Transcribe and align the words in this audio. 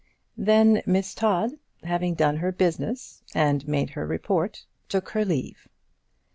Then 0.35 0.81
Miss 0.87 1.13
Todd, 1.13 1.51
having 1.83 2.15
done 2.15 2.37
her 2.37 2.51
business 2.51 3.21
and 3.35 3.67
made 3.67 3.91
her 3.91 4.03
report, 4.07 4.65
took 4.89 5.09
her 5.09 5.23
leave. 5.23 5.67